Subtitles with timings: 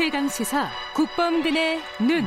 [0.00, 2.24] 최강 시사 국범근의 눈.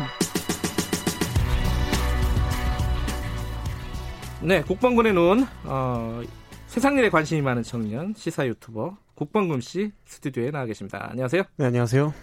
[4.47, 5.43] 네, 국방군의 눈.
[5.63, 6.21] 어,
[6.67, 11.07] 세상 일에 관심이 많은 청년 시사 유튜버 국방군 씨 스튜디오에 나와 계십니다.
[11.09, 11.41] 안녕하세요.
[11.57, 12.13] 네, 안녕하세요.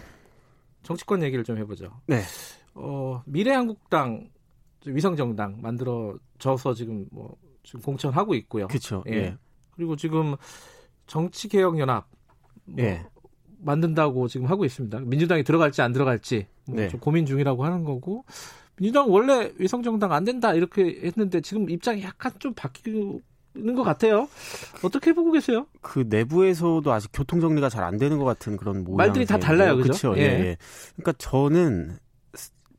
[0.83, 1.99] 정치권 얘기를 좀 해보죠.
[2.07, 2.21] 네.
[2.73, 4.29] 어, 미래한국당
[4.85, 8.69] 위성정당 만들어져서 지금 뭐 지금 공천하고 있고요.
[8.69, 9.03] 그렇죠.
[9.09, 9.15] 예.
[9.15, 9.37] 예.
[9.75, 10.37] 그리고 지금
[11.07, 12.07] 정치개혁연합
[12.63, 13.05] 뭐 예.
[13.63, 14.99] 만든다고 지금 하고 있습니다.
[15.01, 16.87] 민주당이 들어갈지 안 들어갈지 뭐 네.
[16.89, 18.25] 좀 고민 중이라고 하는 거고
[18.77, 23.21] 민주당 원래 위성 정당 안 된다 이렇게 했는데 지금 입장이 약간 좀 바뀌는
[23.75, 24.27] 것 같아요.
[24.83, 25.67] 어떻게 보고 계세요?
[25.81, 28.97] 그 내부에서도 아직 교통 정리가 잘 안 되는 것 같은 그런 모양.
[28.97, 29.75] 말들이 다 달라요?
[29.77, 30.15] 그렇죠.
[30.17, 30.21] 예.
[30.21, 30.25] 예.
[30.25, 30.57] 예.
[30.95, 31.97] 그러니까 저는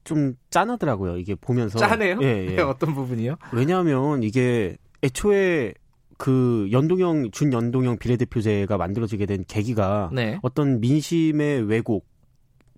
[0.05, 1.17] 좀 짠하더라고요.
[1.19, 1.79] 이게 보면서.
[1.79, 2.19] 짠해요?
[2.23, 2.57] 예, 예.
[2.63, 3.37] 어떤 부분이요?
[3.53, 5.75] 왜냐하면 이게 애초에
[6.23, 10.39] 그 연동형 준연동형 비례대표제가 만들어지게 된 계기가 네.
[10.43, 12.07] 어떤 민심의 왜곡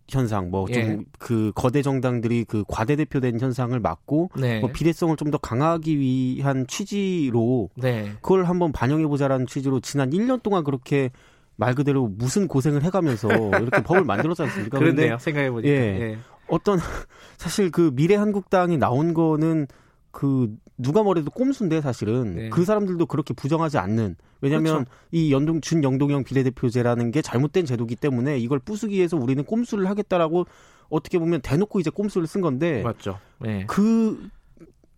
[0.09, 0.99] 현상, 뭐좀 예.
[1.19, 4.61] 그 거대 정당들이 그 과대대표된 현상을 막고 네.
[4.61, 8.13] 뭐 비례성을 좀 더 강화하기 위한 취지로 네.
[8.23, 11.11] 그걸 한번 반영해 보자라는 취지로 지난 1년 동안 그렇게
[11.57, 14.79] 말 그대로 무슨 고생을 해가면서 이렇게 법을 만들었지 않습니까?
[14.79, 15.19] 근데 그런데요.
[15.19, 15.69] 생각해 보니까.
[15.69, 15.75] 예.
[15.75, 16.19] 예.
[16.49, 16.79] 어떤
[17.37, 19.67] 사실 그 미래 한국당이 나온 거는
[20.15, 22.49] 그 누가 뭐래도 꼼수인데 사실은 네.
[22.49, 24.91] 그 사람들도 그렇게 부정하지 않는 왜냐하면 그렇죠.
[25.11, 30.47] 이 연동 준연동형 비례대표제라는 게 잘못된 제도기 때문에 이걸 부수기 위해서 우리는 꼼수를 하겠다라고
[30.89, 33.19] 어떻게 보면 대놓고 이제 꼼수를 쓴 건데 맞죠.
[33.45, 33.65] 예.
[33.67, 34.29] 그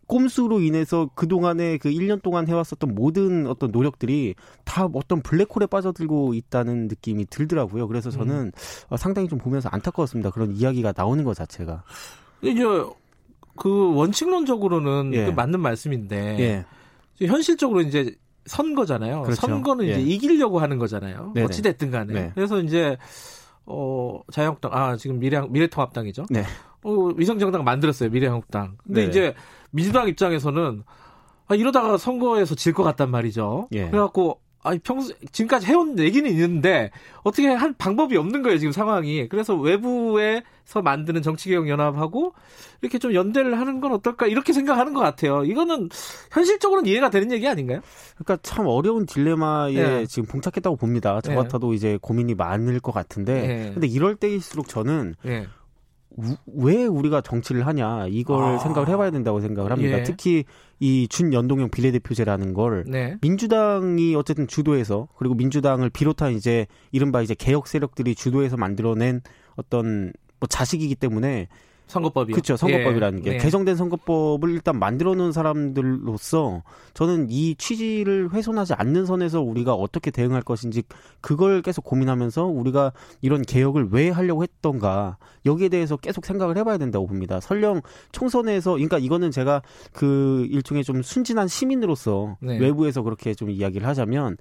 [0.06, 6.88] 꼼수로 인해서 그동안에 그 1년 동안 해왔었던 모든 어떤 노력들이 다 어떤 블랙홀에 빠져들고 있다는
[6.88, 7.88] 느낌이 들더라고요.
[7.88, 8.52] 그래서 저는
[8.88, 10.30] 어, 상당히 좀 보면서 안타까웠습니다.
[10.30, 11.82] 그런 이야기가 나오는 것 자체가.
[12.42, 12.62] 이제
[13.56, 15.24] 그 원칙론적으로는 예.
[15.26, 16.64] 그 맞는 말씀인데
[17.20, 17.26] 예.
[17.26, 18.14] 현실적으로 이제
[18.46, 19.22] 선거잖아요.
[19.22, 19.40] 그렇죠.
[19.40, 20.00] 선거는 이제 예.
[20.02, 21.32] 이기려고 하는 거잖아요.
[21.34, 21.46] 네네.
[21.46, 22.12] 어찌 됐든 간에.
[22.12, 22.32] 네.
[22.34, 22.96] 그래서 이제
[23.64, 26.26] 어 자유한국당 아 지금 미래 미래통합당이죠.
[26.30, 26.44] 네.
[26.84, 28.10] 어 위성정당 만들었어요.
[28.10, 28.76] 미래한국당.
[28.84, 29.10] 근데 네네.
[29.10, 29.34] 이제
[29.70, 30.84] 민주당 입장에서는
[31.48, 33.68] 아 이러다가 선거에서 질 것 같단 말이죠.
[33.72, 33.88] 예.
[33.90, 36.90] 그래갖고 아니 평소 지금까지 해온 얘기는 있는데
[37.22, 39.28] 어떻게 한 방법이 없는 거예요 지금 상황이.
[39.28, 42.34] 그래서 외부에서 만드는 정치개혁 연합하고
[42.82, 45.44] 이렇게 좀 연대를 하는 건 어떨까 이렇게 생각하는 것 같아요.
[45.44, 45.88] 이거는
[46.32, 47.80] 현실적으로는 이해가 되는 얘기 아닌가요?
[48.16, 50.06] 그러니까 참 어려운 딜레마에 예.
[50.06, 51.20] 지금 봉착했다고 봅니다.
[51.22, 51.36] 저 예.
[51.36, 53.66] 같아도 이제 고민이 많을 것 같은데.
[53.68, 53.70] 예.
[53.72, 55.38] 근데 이럴 때일수록 저는 예.
[55.40, 55.46] 우-
[56.46, 58.58] 왜 우리가 정치를 하냐 이걸 아.
[58.58, 59.98] 생각을 해봐야 된다고 생각을 합니다.
[59.98, 60.02] 예.
[60.02, 60.44] 특히
[60.80, 63.16] 이 준연동형 비례대표제라는 걸 네.
[63.20, 69.20] 민주당이 어쨌든 주도해서 그리고 민주당을 비롯한 이제 이른바 이제 개혁 세력들이 주도해서 만들어낸
[69.56, 71.48] 어떤 뭐 자식이기 때문에
[71.86, 72.34] 선거법이요.
[72.34, 73.38] 그렇죠 선거법이라는 게 예.
[73.38, 76.62] 개정된 선거법을 일단 만들어 놓은 사람들로서
[76.94, 80.82] 저는 이 취지를 훼손하지 않는 선에서 우리가 어떻게 대응할 것인지
[81.20, 82.92] 그걸 계속 고민하면서 우리가
[83.22, 87.40] 이런 개혁을 왜 하려고 했던가 여기에 대해서 계속 생각을 해봐야 된다고 봅니다.
[87.40, 87.82] 설령
[88.12, 92.58] 총선에서 그러니까 이거는 제가 그 일종의 좀 순진한 시민으로서 네.
[92.58, 94.36] 외부에서 그렇게 좀 이야기를 하자면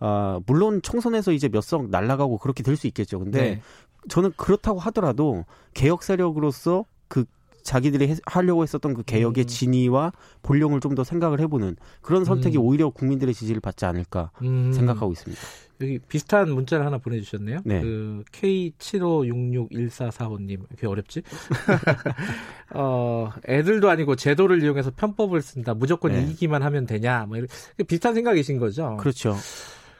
[0.00, 3.18] 아 물론 총선에서 이제 몇 석 날라가고 그렇게 될 수 있겠죠.
[3.18, 3.60] 근데 네.
[4.08, 5.44] 저는 그렇다고 하더라도
[5.74, 7.24] 개혁 세력으로서 그
[7.64, 9.46] 자기들이 해- 하려고 했었던 그 개혁의 음.
[9.46, 12.62] 진위와 본령을 좀 더 생각을 해보는 그런 선택이 음.
[12.62, 15.42] 오히려 국민들의 지지를 받지 않을까 음, 생각하고 있습니다.
[15.80, 17.60] 여기 비슷한 문자를 하나 보내주셨네요.
[17.64, 17.80] 네.
[17.82, 21.22] 그 K75661445님 이렇게 어렵지?
[22.74, 25.74] 어 애들도 아니고 제도를 이용해서 편법을 쓴다.
[25.74, 26.22] 무조건 네.
[26.22, 27.26] 이기기만 하면 되냐?
[27.26, 27.48] 뭐 이런
[27.86, 28.96] 비슷한 생각이신 거죠.
[28.98, 29.36] 그렇죠.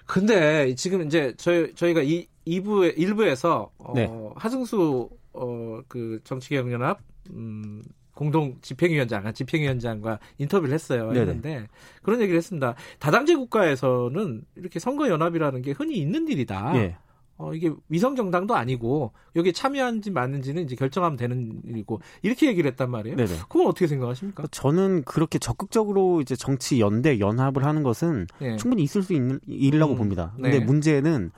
[0.09, 4.11] 근데 지금 이제 저희 저희가 이 2부에 1부에서 어, 네.
[4.37, 6.99] 하승수 어 그 정치개혁연합
[7.31, 7.83] 음
[8.15, 11.13] 공동 집행위원장, 아, 집행위원장과 인터뷰를 했어요.
[11.13, 11.21] 네네.
[11.21, 11.69] 했는데
[12.03, 12.75] 그런 얘기를 했습니다.
[12.99, 16.73] 다당제 국가에서는 이렇게 선거 연합이라는 게 흔히 있는 일이다.
[16.77, 16.97] 예.
[17.39, 22.91] 어, 이게 위성 정당도 아니고 여기에 참여한지 맞는지는 이제 결정하면 되는 일이고 이렇게 얘기를 했단
[22.91, 23.17] 말이에요.
[23.17, 23.31] 네네.
[23.49, 24.49] 그건 어떻게 생각하십니까?
[24.51, 28.57] 저는 그렇게 적극적으로 이제 정치 연대 연합을 하는 것은 예.
[28.57, 30.33] 충분히 있을 수 있는 일이라고 음, 봅니다.
[30.35, 30.65] 근데 네.
[30.65, 31.31] 문제는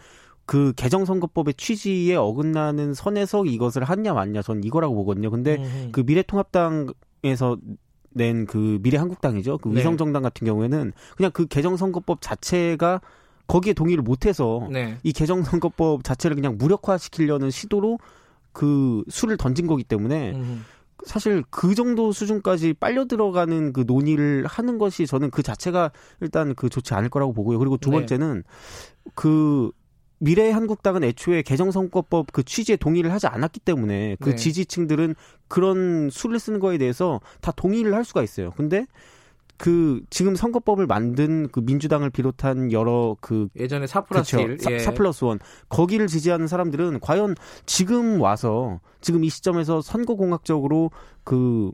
[0.46, 5.30] 그 개정 선거법의 취지에 어긋나는 선에서 이것을 하냐 마냐 저는 이거라고 보거든요.
[5.30, 7.58] 근데 음, 그 미래통합당에서
[8.12, 9.58] 낸 그 미래한국당이죠.
[9.58, 9.78] 그 네.
[9.80, 13.00] 위성정당 같은 경우에는 그냥 그 개정선거법 자체가
[13.50, 14.96] 거기에 동의를 못해서 네.
[15.02, 17.98] 이 개정선거법 자체를 그냥 무력화시키려는 시도로
[18.52, 20.64] 그 수를 던진 거기 때문에 음,
[21.04, 26.68] 사실 그 정도 수준까지 빨려 들어가는 그 논의를 하는 것이 저는 그 자체가 일단 그
[26.68, 27.58] 좋지 않을 거라고 보고요.
[27.58, 27.96] 그리고 두 네.
[27.96, 28.44] 번째는
[29.16, 29.72] 그
[30.18, 34.36] 미래 한국당은 애초에 개정선거법 그 취지에 동의를 하지 않았기 때문에 그 네.
[34.36, 35.16] 지지층들은
[35.48, 38.52] 그런 수를 쓰는 거에 대해서 다 동의를 할 수가 있어요.
[38.52, 38.86] 근데
[39.60, 44.48] 그 지금 선거법을 만든 그 민주당을 비롯한 여러 그 예전에 사 플러스 그쵸.
[44.48, 44.58] 1.
[44.58, 44.78] 사, 예.
[44.78, 47.34] 사 플러스 원 거기를 지지하는 사람들은 과연
[47.66, 50.90] 지금 와서 지금 이 시점에서 선거 공학적으로
[51.24, 51.72] 그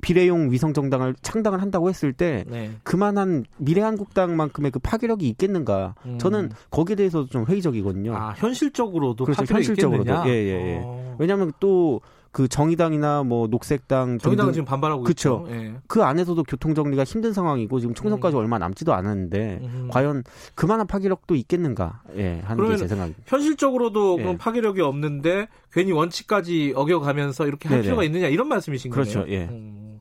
[0.00, 2.70] 비례용 위성 정당을 창당을 한다고 했을 때 네.
[2.84, 5.96] 그만한 미래한국당만큼의 그 파괴력이 있겠는가?
[6.04, 6.18] 음.
[6.18, 8.14] 저는 거기에 대해서도 좀 회의적이거든요.
[8.14, 9.52] 아, 현실적으로도 그렇죠.
[9.52, 10.02] 현실적으로도.
[10.04, 10.28] 있겠느냐?
[10.28, 10.80] 예, 예, 예.
[10.84, 11.16] 어.
[11.18, 12.00] 왜냐하면 또
[12.36, 15.46] 그 정의당이나 뭐 녹색당 정의당은 지금 반발하고 그쵸.
[15.48, 15.56] 있죠.
[15.56, 15.74] 예.
[15.86, 19.88] 그 안에서도 교통 정리가 힘든 상황이고 지금 총선까지 얼마 남지도 않았는데 음.
[19.90, 20.22] 과연
[20.54, 22.02] 그만한 파괴력도 있겠는가?
[22.16, 23.22] 예, 하는 게 제 생각입니다.
[23.24, 24.22] 현실적으로도 예.
[24.22, 27.84] 그런 파괴력이 없는데 괜히 원칙까지 어겨가면서 이렇게 할 네네.
[27.84, 29.10] 필요가 있느냐 이런 말씀이신 거네요.
[29.14, 29.46] 그렇죠, 예.
[29.46, 30.00] 음.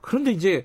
[0.00, 0.62] 그런데 이제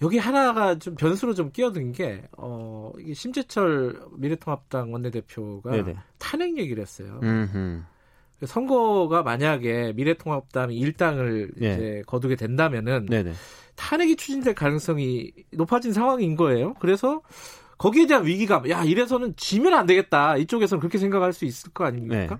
[0.00, 5.96] 여기 하나가 좀 변수로 좀 끼어든 게 어, 이게 심재철 미래통합당 원내대표가 네네.
[6.16, 7.20] 탄핵 얘기를 했어요.
[7.24, 7.84] 음,
[8.46, 11.74] 선거가 만약에 미래통합당이 일당을 예.
[11.74, 13.32] 이제 거두게 된다면은 네네.
[13.76, 16.74] 탄핵이 추진될 가능성이 높아진 상황인 거예요.
[16.80, 17.22] 그래서
[17.78, 20.36] 거기에 대한 위기감, 야 이래서는 지면 안 되겠다.
[20.36, 22.38] 이쪽에서는 그렇게 생각할 수 있을 거 아닙니까?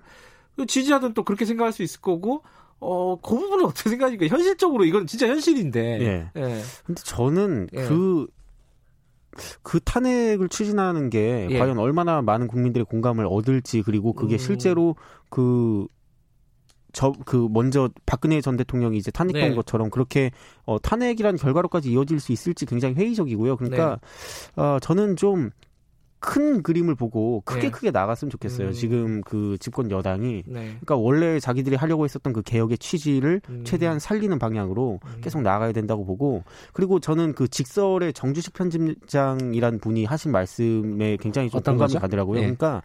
[0.56, 2.42] 그 지지자들은 또 그렇게 생각할 수 있을 거고,
[2.78, 5.80] 어, 그 부분은 어떻게 생각하니까 현실적으로 이건 진짜 현실인데.
[6.02, 6.30] 예.
[6.36, 6.62] 예.
[6.84, 7.84] 근데 저는 예.
[7.84, 8.26] 그,
[9.62, 11.58] 그 탄핵을 추진하는 게 예.
[11.58, 14.38] 과연 얼마나 많은 국민들의 공감을 얻을지 그리고 그게 음.
[14.38, 14.96] 실제로
[15.28, 15.86] 그,
[16.92, 19.54] 저, 그, 먼저 박근혜 전 대통령이 이제 탄핵된 네.
[19.54, 20.32] 것처럼 그렇게,
[20.64, 23.56] 어, 탄핵이란 결과로까지 이어질 수 있을지 굉장히 회의적이고요.
[23.56, 24.00] 그러니까,
[24.56, 24.62] 네.
[24.62, 25.50] 어, 저는 좀
[26.20, 27.70] 큰 그림을 보고 크게 네.
[27.70, 28.68] 크게 나갔으면 좋겠어요.
[28.68, 28.72] 음.
[28.72, 30.44] 지금 그 집권 여당이.
[30.46, 30.60] 네.
[30.66, 33.64] 그러니까 원래 자기들이 하려고 했었던 그 개혁의 취지를 음.
[33.64, 35.20] 최대한 살리는 방향으로 음.
[35.22, 36.44] 계속 나가야 된다고 보고
[36.74, 41.98] 그리고 저는 그 직설의 정주식 편집장이란 분이 하신 말씀에 굉장히 좀 공감이 거죠?
[41.98, 42.38] 가더라고요.
[42.38, 42.42] 예.
[42.42, 42.82] 그러니까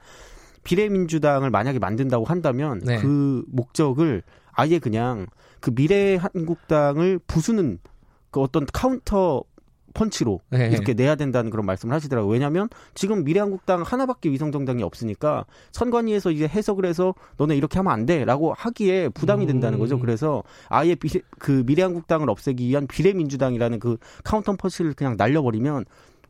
[0.63, 2.97] 비례민주당을 만약에 만든다고 한다면 네.
[2.97, 4.23] 그 목적을
[4.53, 5.27] 아예 그냥
[5.59, 7.79] 그 미래 한국당을 부수는
[8.31, 9.43] 그 어떤 카운터
[9.95, 10.69] 펀치로 네.
[10.71, 12.31] 이렇게 내야 된다는 그런 말씀을 하시더라고요.
[12.31, 18.53] 왜냐하면 지금 미래한국당 하나밖에 위성정당이 없으니까 선관위에서 이제 해석을 해서 너네 이렇게 하면 안 돼라고
[18.53, 19.95] 하기에 부담이 된다는 거죠.
[19.95, 20.01] 음.
[20.01, 25.86] 그래서 아예 비례, 그 미래한국당을 없애기 위한 비례민주당이라는 그 카운터 펀치를 그냥 날려버리면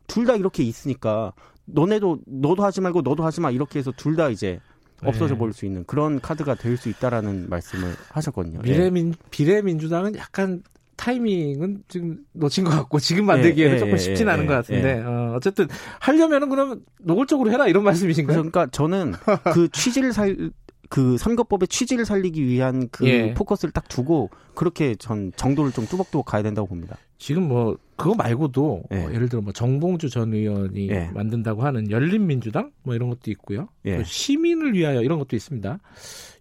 [0.06, 1.32] 둘 다 이렇게 있으니까
[1.66, 4.60] 너네도 너도 하지 말고 너도 하지 마 이렇게 해서 둘 다 이제
[5.02, 5.38] 없어져 네.
[5.38, 8.60] 버릴 수 있는 그런 카드가 될 수 있다라는 말씀을 하셨거든요.
[8.64, 8.70] 예.
[8.70, 10.62] 미래민, 비례민주당은 약간
[10.96, 14.54] 타이밍은 지금 놓친 것 같고 지금 만들기에는 예, 조금 예, 쉽진 예, 않은 예, 것
[14.54, 15.68] 같은데 어, 어쨌든
[16.00, 18.36] 하려면은 그러면 노골적으로 해라 이런 말씀이신가요?
[18.36, 19.12] 그러니까 저는
[19.52, 20.50] 그 취지를 살,
[20.88, 23.34] 그 선거법의 취지를 살리기 위한 그 예.
[23.34, 26.96] 포커스를 딱 두고 그렇게 전 정도를 좀 뚜벅뚜벅 가야 된다고 봅니다.
[27.18, 28.96] 지금 뭐 그거 말고도 예.
[29.04, 31.10] 어, 예를 들어 뭐 정봉주 전 의원이 예.
[31.14, 33.68] 만든다고 하는 열린민주당 뭐 이런 것도 있고요.
[33.86, 33.96] 예.
[33.96, 35.78] 또 시민을 위하여 이런 것도 있습니다.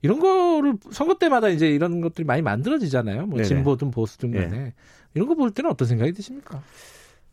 [0.02, 3.26] 이런 거를 선거 때마다 이제 이런 것들이 많이 만들어지잖아요.
[3.28, 3.48] 뭐 네네.
[3.48, 4.74] 진보든 보수든 간에
[5.14, 6.62] 이런 거 볼 때는 어떤 생각이 드십니까?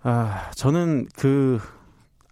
[0.03, 1.59] 아, 저는 그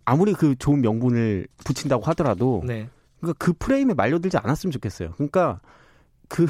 [0.05, 2.89] 아무리 그 좋은 명분을 붙인다고 하더라도 네.
[3.19, 5.12] 그러니까 그 프레임에 말려들지 않았으면 좋겠어요.
[5.17, 5.61] 그러니까
[6.29, 6.47] 그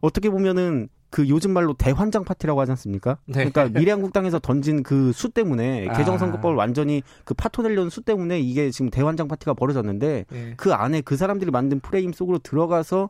[0.00, 3.18] 어떻게 보면은 그 요즘 말로 대환장 파티라고 하지 않습니까?
[3.26, 3.48] 네.
[3.48, 5.92] 그러니까 미래한국당에서 던진 그 수 때문에 아.
[5.92, 10.54] 개정선거법을 완전히 그 파토 내려는 수 때문에 이게 지금 대환장 파티가 벌어졌는데 네.
[10.56, 13.08] 그 안에 그 사람들이 만든 프레임 속으로 들어가서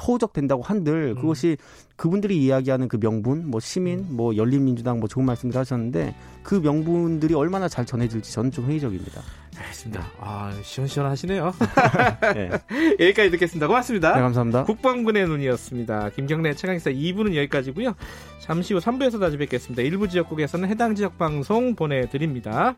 [0.00, 1.20] 허우적된다고 한들 음.
[1.20, 1.56] 그것이
[1.96, 7.68] 그분들이 이야기하는 그 명분, 뭐 시민, 뭐 열린민주당 뭐 좋은 말씀들 하셨는데 그 명분들이 얼마나
[7.68, 9.22] 잘 전해질지 저는 좀 회의적입니다.
[9.56, 10.04] 알겠습니다.
[10.20, 11.52] 아 시원시원하시네요.
[12.34, 12.50] 네,
[12.98, 13.66] 여기까지 듣겠습니다.
[13.68, 14.14] 고맙습니다.
[14.14, 14.64] 네, 감사합니다.
[14.64, 16.10] 국방군의 눈이었습니다.
[16.10, 17.94] 김경래 최강기사 2부는 여기까지고요.
[18.40, 19.82] 잠시 후 3부에서 다시 뵙겠습니다.
[19.82, 22.74] 일부 지역국에서는 해당 지역 방송 보내드립니다.